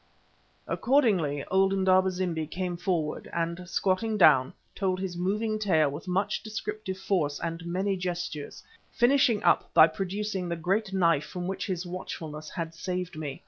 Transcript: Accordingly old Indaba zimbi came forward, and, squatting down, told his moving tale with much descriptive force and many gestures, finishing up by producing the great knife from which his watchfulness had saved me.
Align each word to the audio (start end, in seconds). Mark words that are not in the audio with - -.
Accordingly 0.67 1.45
old 1.51 1.71
Indaba 1.71 2.09
zimbi 2.09 2.47
came 2.47 2.75
forward, 2.75 3.29
and, 3.31 3.69
squatting 3.69 4.17
down, 4.17 4.51
told 4.73 4.99
his 4.99 5.15
moving 5.15 5.59
tale 5.59 5.91
with 5.91 6.07
much 6.07 6.41
descriptive 6.41 6.97
force 6.97 7.39
and 7.39 7.63
many 7.67 7.95
gestures, 7.95 8.63
finishing 8.91 9.43
up 9.43 9.71
by 9.75 9.85
producing 9.85 10.49
the 10.49 10.55
great 10.55 10.91
knife 10.91 11.27
from 11.27 11.45
which 11.45 11.67
his 11.67 11.85
watchfulness 11.85 12.49
had 12.49 12.73
saved 12.73 13.15
me. 13.15 13.39